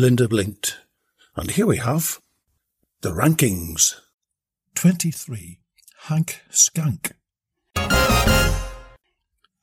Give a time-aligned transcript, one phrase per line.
[0.00, 0.78] Belinda blinked.
[1.36, 2.22] And here we have
[3.02, 3.96] the rankings.
[4.74, 5.60] 23.
[6.04, 7.12] Hank Skank.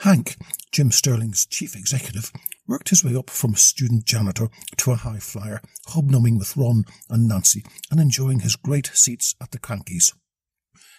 [0.00, 0.36] Hank,
[0.72, 2.32] Jim Sterling's chief executive,
[2.66, 7.28] worked his way up from student janitor to a high flyer, hobnobbing with Ron and
[7.28, 7.62] Nancy
[7.92, 10.14] and enjoying his great seats at the Crankies.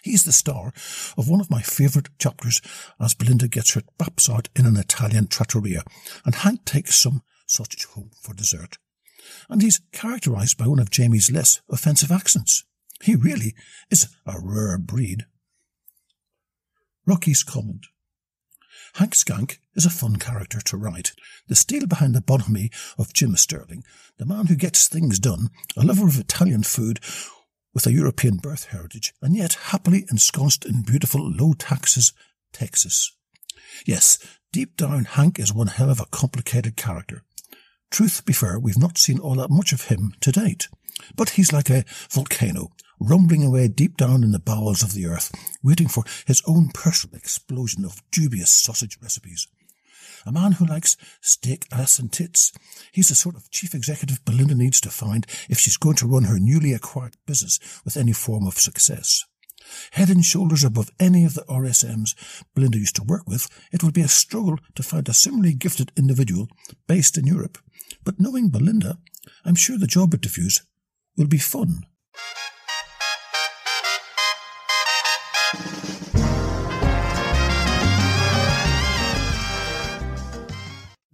[0.02, 0.72] He's the star
[1.18, 2.62] of one of my favourite chapters
[2.98, 5.82] as Belinda gets her baps out in an Italian trattoria,
[6.24, 8.78] and Hank takes some sausage home for dessert
[9.48, 12.64] and he's characterized by one of Jamie's less offensive accents.
[13.02, 13.54] He really
[13.90, 15.26] is a rare breed.
[17.06, 17.86] Rocky's comment.
[18.94, 21.12] Hank Skank is a fun character to write.
[21.48, 23.84] The steel behind the bonhomie of Jim Sterling,
[24.16, 27.00] the man who gets things done, a lover of Italian food
[27.74, 32.14] with a European birth heritage, and yet happily ensconced in beautiful low taxes
[32.52, 33.12] Texas.
[33.84, 34.18] Yes,
[34.50, 37.22] deep down, Hank is one hell of a complicated character.
[37.90, 40.68] Truth be fair, we've not seen all that much of him to date.
[41.14, 45.32] But he's like a volcano, rumbling away deep down in the bowels of the earth,
[45.62, 49.48] waiting for his own personal explosion of dubious sausage recipes.
[50.24, 52.52] A man who likes steak, ass, and tits.
[52.92, 56.24] He's the sort of chief executive Belinda needs to find if she's going to run
[56.24, 59.24] her newly acquired business with any form of success.
[59.92, 62.14] Head and shoulders above any of the RSMs
[62.54, 65.92] Belinda used to work with, it would be a struggle to find a similarly gifted
[65.96, 66.48] individual
[66.86, 67.58] based in Europe.
[68.06, 68.98] But knowing Belinda,
[69.44, 70.62] I'm sure the job interviews
[71.16, 71.86] will be fun.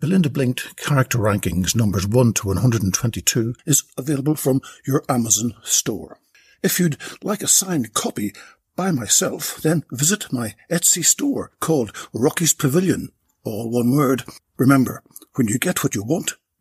[0.00, 6.18] Belinda Blinked Character Rankings numbers 1 to 122 is available from your Amazon store.
[6.62, 8.34] If you'd like a signed copy
[8.76, 13.08] by myself, then visit my Etsy store called Rocky's Pavilion.
[13.44, 14.24] All one word.
[14.58, 15.02] Remember,
[15.36, 16.34] when you get what you want,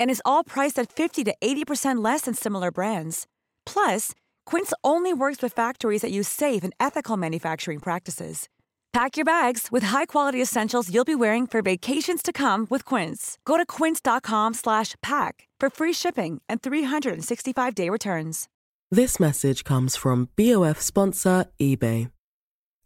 [0.00, 3.26] and is all priced at 50 to 80% less than similar brands.
[3.66, 4.12] Plus,
[4.46, 8.48] Quince only works with factories that use safe and ethical manufacturing practices.
[8.92, 13.36] Pack your bags with high-quality essentials you'll be wearing for vacations to come with Quince.
[13.44, 18.48] Go to quince.com/pack for free shipping and 365-day returns.
[18.90, 22.10] This message comes from BOF sponsor eBay.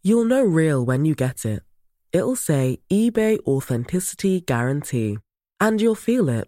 [0.03, 1.61] You'll know real when you get it.
[2.11, 5.19] It'll say eBay authenticity guarantee
[5.59, 6.47] and you'll feel it.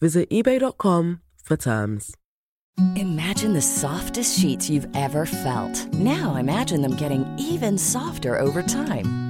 [0.00, 2.14] Visit eBay.com for terms.
[2.96, 5.94] Imagine the softest sheets you've ever felt.
[5.94, 9.25] Now imagine them getting even softer over time.